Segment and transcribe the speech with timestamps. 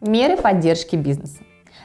[0.00, 1.40] Меры поддержки бизнеса.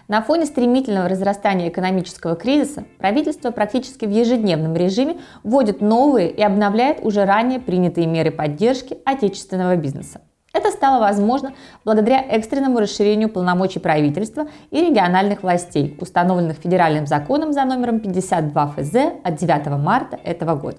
[0.08, 7.04] На фоне стремительного разрастания экономического кризиса правительство практически в ежедневном режиме вводит новые и обновляет
[7.04, 10.21] уже ранее принятые меры поддержки отечественного бизнеса.
[10.54, 17.66] Это стало возможно благодаря экстренному расширению полномочий правительства и региональных властей, установленных федеральным законом за
[17.66, 18.95] номером 52 ФЗ
[19.25, 20.77] от 9 марта этого года.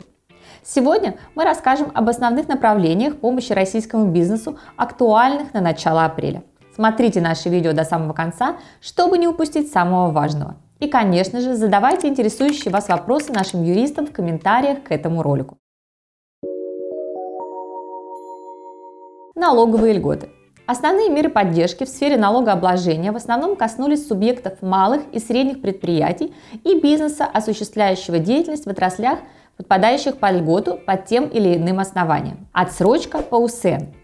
[0.62, 6.42] Сегодня мы расскажем об основных направлениях помощи российскому бизнесу, актуальных на начало апреля.
[6.76, 10.56] Смотрите наше видео до самого конца, чтобы не упустить самого важного.
[10.78, 15.56] И, конечно же, задавайте интересующие вас вопросы нашим юристам в комментариях к этому ролику.
[19.34, 20.28] Налоговые льготы.
[20.66, 26.78] Основные меры поддержки в сфере налогообложения в основном коснулись субъектов малых и средних предприятий и
[26.78, 29.20] бизнеса, осуществляющего деятельность в отраслях,
[29.56, 32.48] подпадающих под льготу по тем или иным основаниям.
[32.52, 33.94] Отсрочка по УСН.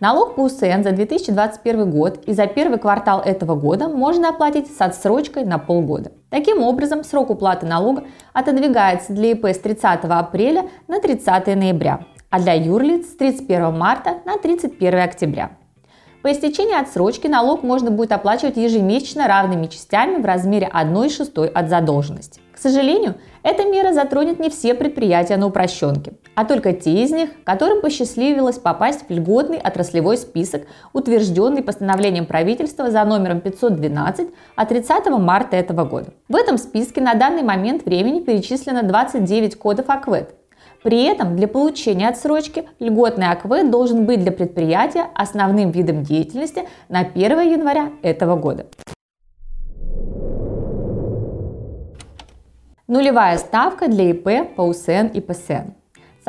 [0.00, 4.80] Налог по УСН за 2021 год и за первый квартал этого года можно оплатить с
[4.80, 6.12] отсрочкой на полгода.
[6.30, 12.40] Таким образом, срок уплаты налога отодвигается для ИП с 30 апреля на 30 ноября, а
[12.40, 15.50] для юрлиц с 31 марта на 31 октября.
[16.22, 21.70] По истечении отсрочки налог можно будет оплачивать ежемесячно равными частями в размере 1 шестой от
[21.70, 22.42] задолженности.
[22.52, 27.30] К сожалению, эта мера затронет не все предприятия на упрощенке, а только те из них,
[27.44, 35.06] которым посчастливилось попасть в льготный отраслевой список, утвержденный постановлением правительства за номером 512 от 30
[35.06, 36.08] марта этого года.
[36.28, 40.34] В этом списке на данный момент времени перечислено 29 кодов АКВЭД,
[40.82, 47.00] при этом для получения отсрочки льготный АКВ должен быть для предприятия основным видом деятельности на
[47.00, 48.66] 1 января этого года.
[52.86, 55.79] Нулевая ставка для ИП по УСН и ПСН.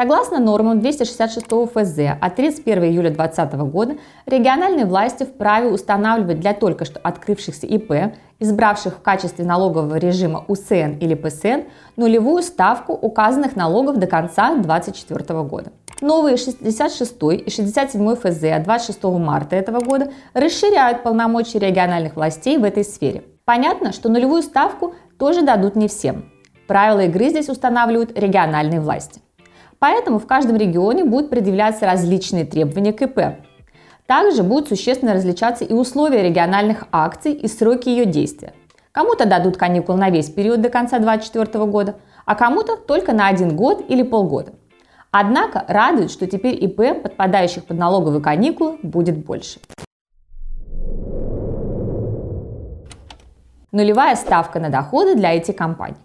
[0.01, 6.85] Согласно нормам 266 ФЗ от 31 июля 2020 года, региональные власти вправе устанавливать для только
[6.85, 13.97] что открывшихся ИП, избравших в качестве налогового режима УСН или ПСН, нулевую ставку указанных налогов
[13.97, 15.71] до конца 2024 года.
[16.01, 22.63] Новые 66 и 67 ФЗ от 26 марта этого года расширяют полномочия региональных властей в
[22.63, 23.21] этой сфере.
[23.45, 26.25] Понятно, что нулевую ставку тоже дадут не всем.
[26.65, 29.21] Правила игры здесь устанавливают региональные власти.
[29.81, 33.43] Поэтому в каждом регионе будут предъявляться различные требования к ИП.
[34.05, 38.53] Также будут существенно различаться и условия региональных акций и сроки ее действия.
[38.91, 41.95] Кому-то дадут каникул на весь период до конца 2024 года,
[42.27, 44.53] а кому-то только на один год или полгода.
[45.09, 49.59] Однако радует, что теперь ИП, подпадающих под налоговые каникулы, будет больше.
[53.71, 55.97] Нулевая ставка на доходы для IT-компаний.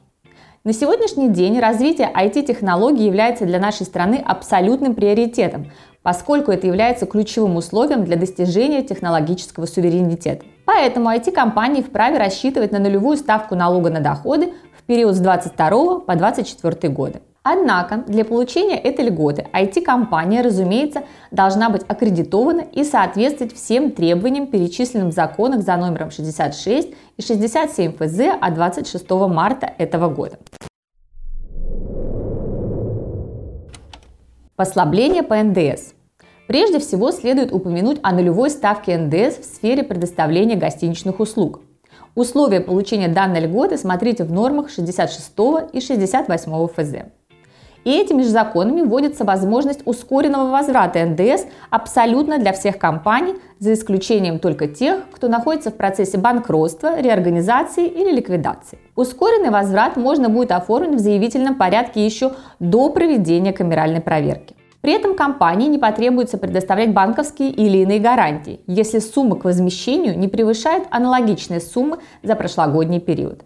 [0.66, 5.71] На сегодняшний день развитие IT-технологий является для нашей страны абсолютным приоритетом,
[6.03, 10.44] поскольку это является ключевым условием для достижения технологического суверенитета.
[10.65, 16.16] Поэтому IT-компании вправе рассчитывать на нулевую ставку налога на доходы в период с 22 по
[16.16, 17.21] 24 годы.
[17.49, 25.11] Однако для получения этой льготы IT-компания, разумеется, должна быть аккредитована и соответствовать всем требованиям, перечисленным
[25.11, 30.39] в законах за номером 66 и 67 ФЗ от 26 марта этого года.
[34.57, 35.93] Послабление по НДС.
[36.49, 41.61] Прежде всего следует упомянуть о нулевой ставке НДС в сфере предоставления гостиничных услуг.
[42.17, 45.33] Условия получения данной льготы смотрите в нормах 66
[45.73, 47.13] и 68 ФЗ.
[47.87, 54.41] И этими же законами вводится возможность ускоренного возврата НДС абсолютно для всех компаний, за исключением
[54.41, 58.81] только тех, кто находится в процессе банкротства, реорганизации или ликвидации.
[58.97, 64.57] Ускоренный возврат можно будет оформить в заявительном порядке еще до проведения камеральной проверки.
[64.81, 70.27] При этом компании не потребуется предоставлять банковские или иные гарантии, если сумма к возмещению не
[70.27, 73.45] превышает аналогичные суммы за прошлогодний период.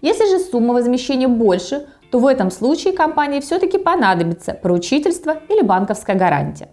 [0.00, 6.16] Если же сумма возмещения больше, то в этом случае компании все-таки понадобится поручительство или банковская
[6.16, 6.68] гарантия.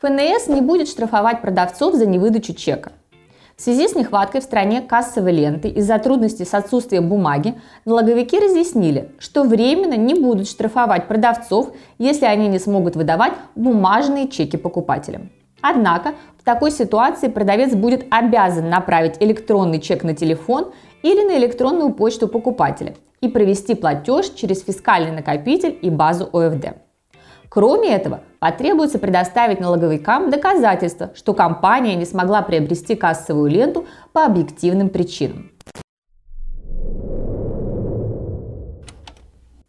[0.00, 2.92] ФНС не будет штрафовать продавцов за невыдачу чека.
[3.56, 7.54] В связи с нехваткой в стране кассовой ленты из-за трудностей с отсутствием бумаги,
[7.84, 14.56] налоговики разъяснили, что временно не будут штрафовать продавцов, если они не смогут выдавать бумажные чеки
[14.56, 15.30] покупателям.
[15.60, 20.72] Однако в такой ситуации продавец будет обязан направить электронный чек на телефон
[21.04, 26.78] или на электронную почту покупателя и провести платеж через фискальный накопитель и базу ОФД.
[27.48, 34.88] Кроме этого, потребуется предоставить налоговикам доказательства, что компания не смогла приобрести кассовую ленту по объективным
[34.88, 35.52] причинам.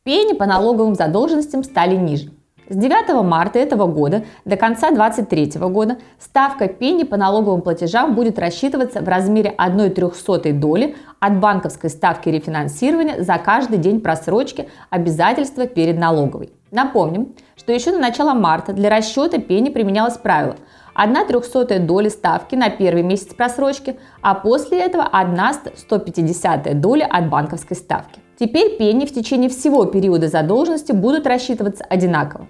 [0.01, 2.31] Пени по налоговым задолженностям стали ниже.
[2.69, 8.39] С 9 марта этого года до конца 2023 года ставка пени по налоговым платежам будет
[8.39, 15.67] рассчитываться в размере 1 трехсотой доли от банковской ставки рефинансирования за каждый день просрочки обязательства
[15.67, 16.53] перед налоговой.
[16.71, 20.55] Напомним, что еще на начало марта для расчета пени применялось правило
[20.93, 25.37] 1 трехсотая доля ставки на первый месяц просрочки, а после этого 1
[25.75, 28.22] 150 доля от банковской ставки.
[28.39, 32.47] Теперь пени в течение всего периода задолженности будут рассчитываться одинаково.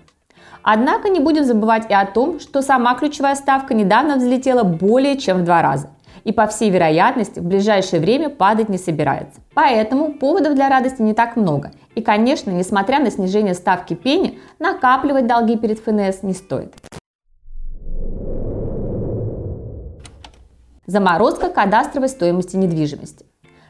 [0.61, 5.39] Однако не будем забывать и о том, что сама ключевая ставка недавно взлетела более чем
[5.39, 5.89] в два раза
[6.23, 9.41] и по всей вероятности в ближайшее время падать не собирается.
[9.53, 11.71] Поэтому поводов для радости не так много.
[11.95, 16.73] И, конечно, несмотря на снижение ставки пени, накапливать долги перед ФНС не стоит.
[20.85, 23.25] Заморозка кадастровой стоимости недвижимости.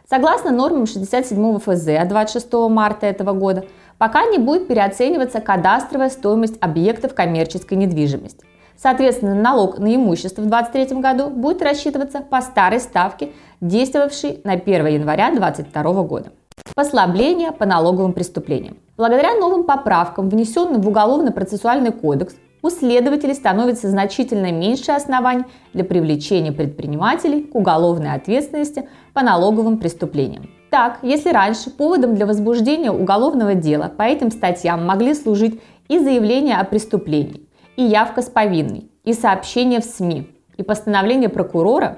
[0.09, 3.65] Согласно нормам 67 ФЗ от 26 марта этого года,
[3.97, 8.45] пока не будет переоцениваться кадастровая стоимость объектов коммерческой недвижимости.
[8.75, 14.87] Соответственно, налог на имущество в 2023 году будет рассчитываться по старой ставке, действовавшей на 1
[14.87, 16.31] января 2022 года.
[16.75, 18.77] Послабление по налоговым преступлениям.
[18.97, 25.43] Благодаря новым поправкам, внесенным в Уголовно-процессуальный кодекс, у следователей становится значительно меньше оснований
[25.73, 30.49] для привлечения предпринимателей к уголовной ответственности по налоговым преступлениям.
[30.71, 36.55] Так, если раньше поводом для возбуждения уголовного дела по этим статьям могли служить и заявление
[36.55, 41.97] о преступлении, и явка с повинной, и сообщение в СМИ, и постановление прокурора,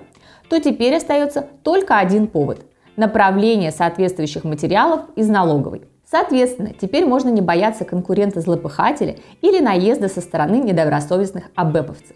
[0.50, 2.66] то теперь остается только один повод–
[2.96, 10.56] направление соответствующих материалов из налоговой– Соответственно, теперь можно не бояться конкурента-злопыхателя или наезда со стороны
[10.58, 12.16] недобросовестных абэповцев.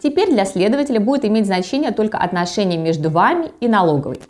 [0.00, 4.20] Теперь для следователя будет иметь значение только отношение между вами и налоговой.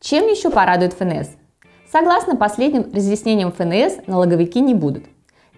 [0.00, 1.28] Чем еще порадует ФНС?
[1.90, 5.04] Согласно последним разъяснениям ФНС, налоговики не будут.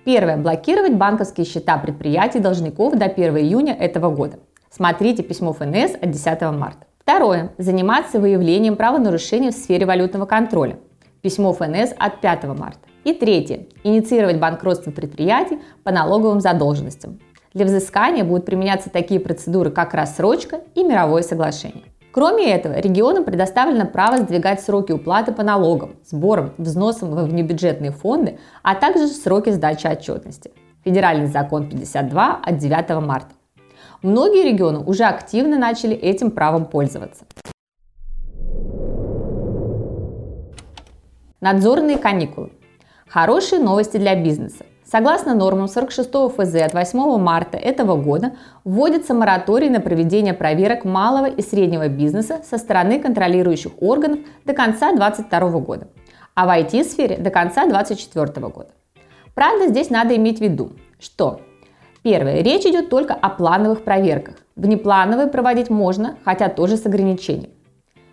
[0.05, 0.37] Первое.
[0.37, 4.39] Блокировать банковские счета предприятий должников до 1 июня этого года.
[4.71, 6.87] Смотрите письмо ФНС от 10 марта.
[7.11, 7.51] Второе.
[7.59, 10.79] Заниматься выявлением правонарушений в сфере валютного контроля.
[11.23, 12.79] Письмо ФНС от 5 марта.
[13.03, 13.67] И третье.
[13.83, 17.19] Инициировать банкротство предприятий по налоговым задолженностям.
[17.53, 21.83] Для взыскания будут применяться такие процедуры, как рассрочка и мировое соглашение.
[22.13, 28.39] Кроме этого, регионам предоставлено право сдвигать сроки уплаты по налогам, сборам, взносам во внебюджетные фонды,
[28.63, 30.53] а также сроки сдачи отчетности.
[30.85, 33.35] Федеральный закон 52 от 9 марта.
[34.03, 37.27] Многие регионы уже активно начали этим правом пользоваться.
[41.43, 42.51] Надзорные каникулы.
[43.07, 44.65] Хорошие новости для бизнеса.
[44.91, 48.33] Согласно нормам 46 ФЗ от 8 марта этого года
[48.65, 54.93] вводится мораторий на проведение проверок малого и среднего бизнеса со стороны контролирующих органов до конца
[54.93, 55.89] 2022 года,
[56.35, 58.71] а в IT-сфере до конца 2024 года.
[59.35, 61.41] Правда, здесь надо иметь в виду, что
[62.03, 62.43] Первое.
[62.43, 64.37] Речь идет только о плановых проверках.
[64.57, 67.51] Внеплановые проводить можно, хотя тоже с ограничением.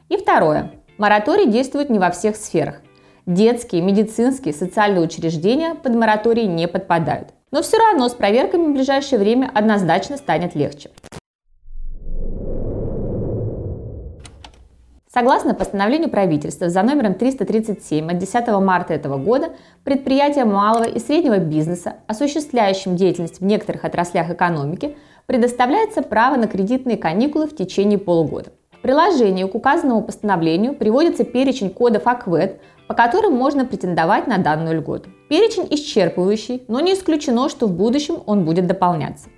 [0.10, 0.72] И второе.
[0.98, 2.82] Мораторий действует не во всех сферах.
[3.26, 7.30] Детские, медицинские, социальные учреждения под мораторий не подпадают.
[7.52, 10.90] Но все равно с проверками в ближайшее время однозначно станет легче.
[15.18, 19.50] Согласно постановлению правительства за номером 337 от 10 марта этого года,
[19.84, 26.98] предприятиям малого и среднего бизнеса, осуществляющим деятельность в некоторых отраслях экономики, предоставляется право на кредитные
[26.98, 28.52] каникулы в течение полугода.
[28.72, 34.78] В приложении к указанному постановлению приводится перечень кодов АКВЭД, по которым можно претендовать на данную
[34.78, 35.10] льготу.
[35.30, 39.30] Перечень исчерпывающий, но не исключено, что в будущем он будет дополняться.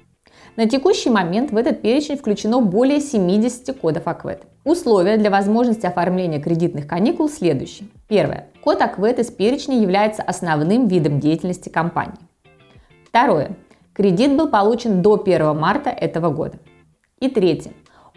[0.58, 4.42] На текущий момент в этот перечень включено более 70 кодов АКВЭД.
[4.70, 7.90] Условия для возможности оформления кредитных каникул следующие.
[8.08, 8.50] Первое.
[8.64, 12.20] Код АКВЭД из перечня является основным видом деятельности компании.
[13.04, 13.58] Второе.
[13.94, 16.60] Кредит был получен до 1 марта этого года.
[17.20, 17.72] И третье.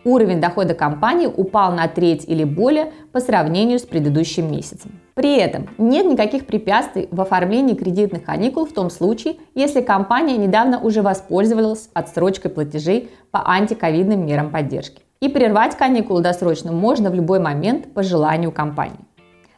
[0.05, 5.01] Уровень дохода компании упал на треть или более по сравнению с предыдущим месяцем.
[5.15, 10.79] При этом нет никаких препятствий в оформлении кредитных каникул в том случае, если компания недавно
[10.79, 15.01] уже воспользовалась отсрочкой платежей по антиковидным мерам поддержки.
[15.23, 18.99] И прервать каникулы досрочно можно в любой момент по желанию компании.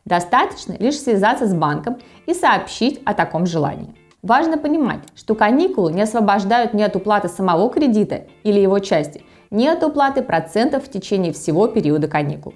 [0.04, 3.94] Достаточно лишь связаться с банком и сообщить о таком желании.
[4.23, 9.85] Важно понимать, что каникулы не освобождают ни от уплаты самого кредита или его части– нет
[9.85, 12.54] уплаты процентов в течение всего периода каникул.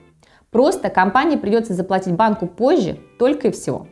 [0.51, 3.87] Просто компании придется заплатить банку позже только и всего.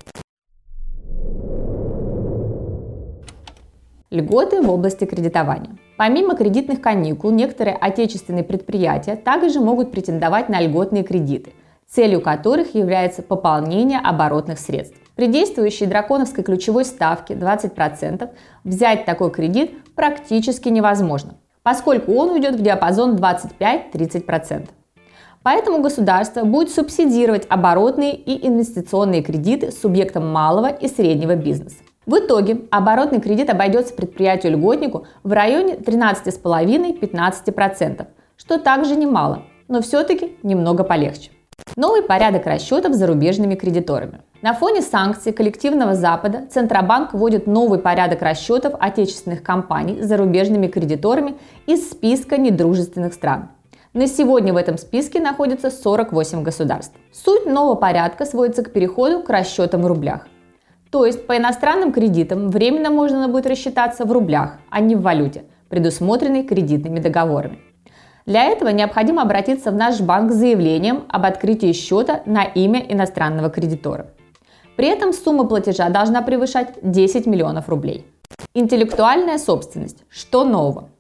[4.11, 5.77] Льготы в области кредитования.
[5.97, 11.53] Помимо кредитных каникул, некоторые отечественные предприятия также могут претендовать на льготные кредиты.
[11.89, 14.97] целью которых является пополнение оборотных средств.
[15.15, 18.29] При действующей драконовской ключевой ставке 20%
[18.65, 24.69] взять такой кредит практически невозможно, поскольку он уйдет в диапазон 25-30%.
[25.45, 31.77] Поэтому государство будет субсидировать оборотные и инвестиционные кредиты субъектам малого и среднего бизнеса.
[32.07, 40.85] В итоге оборотный кредит обойдется предприятию-льготнику в районе 13,5-15%, что также немало, но все-таки немного
[40.85, 41.33] полегче.
[41.75, 44.21] Новый порядок расчетов с зарубежными кредиторами.
[44.41, 51.35] На фоне санкций коллективного Запада Центробанк вводит новый порядок расчетов отечественных компаний с зарубежными кредиторами
[51.67, 53.49] из списка недружественных стран.
[53.95, 56.95] На сегодня в этом списке находится 48 государств.
[57.13, 60.29] Суть нового порядка сводится к переходу к расчетам в рублях.
[60.91, 65.45] То есть по иностранным кредитам временно можно будет рассчитаться в рублях, а не в валюте,
[65.69, 67.59] предусмотренной кредитными договорами.
[68.25, 73.51] Для этого необходимо обратиться в наш банк с заявлением об открытии счета на имя иностранного
[73.51, 74.09] кредитора.
[74.77, 78.05] При этом сумма платежа должна превышать 10 миллионов рублей.
[78.53, 80.05] Интеллектуальная собственность.
[80.09, 80.91] Что нового?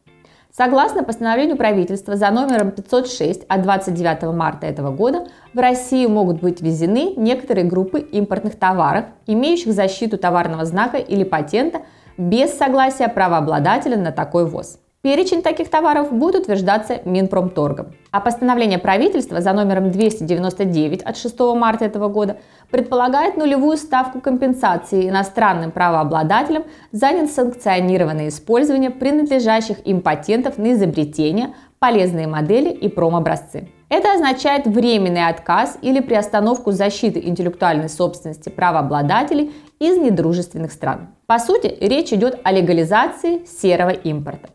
[0.57, 6.63] Согласно постановлению правительства за номером 506 от 29 марта этого года, в Россию могут быть
[6.63, 11.83] ввезены некоторые группы импортных товаров, имеющих защиту товарного знака или патента,
[12.17, 14.79] без согласия правообладателя на такой ввоз.
[15.07, 17.95] Перечень таких товаров будет утверждаться Минпромторгом.
[18.11, 22.39] А постановление правительства за номером 299 от 6 марта этого года
[22.73, 32.27] предполагает нулевую ставку компенсации иностранным правообладателям за несанкционированное использование принадлежащих им патентов на изобретения, полезные
[32.27, 33.69] модели и промобразцы.
[33.89, 41.11] Это означает временный отказ или приостановку защиты интеллектуальной собственности правообладателей из недружественных стран.
[41.27, 44.49] По сути, речь идет о легализации серого импорта.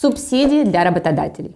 [0.00, 1.54] Субсидии для работодателей.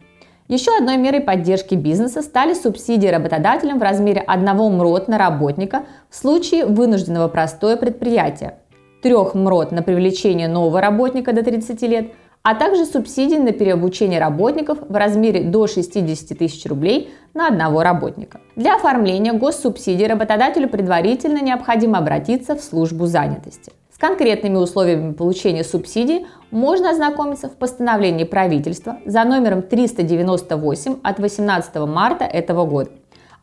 [0.48, 6.14] Еще одной мерой поддержки бизнеса стали субсидии работодателям в размере одного МРОТ на работника в
[6.14, 8.58] случае вынужденного простоя предприятия,
[9.02, 14.76] трех МРОТ на привлечение нового работника до 30 лет, а также субсидии на переобучение работников
[14.86, 18.42] в размере до 60 тысяч рублей на одного работника.
[18.56, 23.72] Для оформления госсубсидий работодателю предварительно необходимо обратиться в службу занятости.
[24.06, 32.26] Конкретными условиями получения субсидий можно ознакомиться в постановлении правительства за номером 398 от 18 марта
[32.26, 32.90] этого года,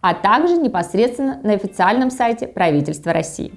[0.02, 3.54] а также непосредственно на официальном сайте правительства России.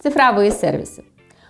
[0.00, 1.02] Цифровые сервисы.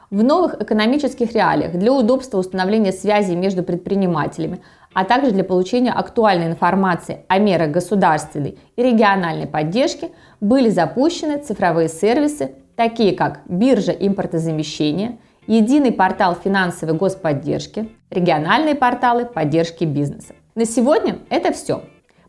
[0.09, 4.63] В новых экономических реалиях для удобства установления связи между предпринимателями,
[4.97, 10.11] а также для получения актуальной информации о мерах государственной и региональной поддержки
[10.41, 19.85] были запущены цифровые сервисы, такие как биржа импортозамещения, единый портал финансовой господдержки, региональные порталы поддержки
[19.85, 20.35] бизнеса.
[20.55, 21.83] На сегодня это все.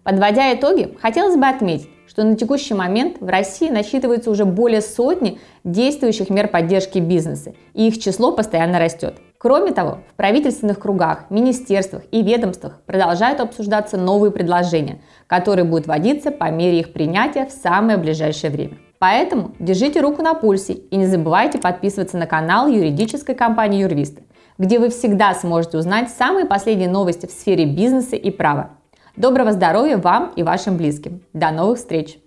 [0.03, 5.39] Подводя итоги, хотелось бы отметить, что на текущий момент в России насчитывается уже более сотни
[5.63, 9.21] действующих мер поддержки бизнеса, и их число постоянно растет.
[9.47, 16.31] Кроме того, в правительственных кругах, министерствах и ведомствах продолжают обсуждаться новые предложения, которые будут вводиться
[16.31, 18.77] по мере их принятия в самое ближайшее время.
[18.99, 24.23] Поэтому держите руку на пульсе и не забывайте подписываться на канал юридической компании Юрвисты,
[24.57, 28.71] где вы всегда сможете узнать самые последние новости в сфере бизнеса и права.
[29.15, 31.21] Доброго здоровья вам и вашим близким.
[31.31, 32.19] До новых встреч!